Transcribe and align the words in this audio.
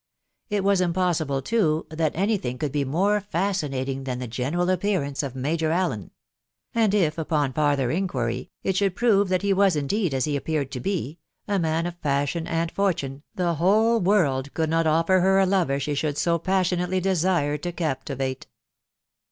It 0.49 0.63
was 0.63 0.81
impossible, 0.81 1.43
too, 1.43 1.85
that 1.91 2.15
any 2.15 2.35
thing 2.37 2.57
could 2.57 2.71
be 2.71 2.83
more 2.83 3.19
fascinating 3.21 4.03
than 4.03 4.17
the 4.17 4.25
general 4.25 4.71
appearance 4.71 5.21
of 5.21 5.35
Major 5.35 5.69
Allen; 5.69 6.09
and 6.73 6.95
if, 6.95 7.19
upon 7.19 7.53
farther 7.53 7.91
inquiry, 7.91 8.49
it 8.63 8.75
should 8.75 8.95
prove 8.95 9.29
that 9.29 9.43
he 9.43 9.53
was 9.53 9.75
indeed, 9.75 10.15
as 10.15 10.25
he 10.25 10.35
appeared 10.35 10.71
to 10.71 10.79
be, 10.79 11.19
a 11.47 11.59
man 11.59 11.85
of 11.85 11.97
fashion 11.99 12.47
and 12.47 12.71
fortune, 12.71 13.21
the 13.35 13.53
whole 13.53 13.99
world 13.99 14.51
could 14.55 14.71
not 14.71 14.87
offer 14.87 15.19
her 15.19 15.39
a 15.39 15.45
lover 15.45 15.79
she 15.79 15.93
should 15.93 16.17
so 16.17 16.39
pas 16.39 16.67
sionately 16.71 16.99
desire 16.99 17.55
to 17.59 17.71
captivate 17.71 18.47